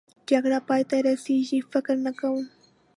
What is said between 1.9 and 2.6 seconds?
نه کوم.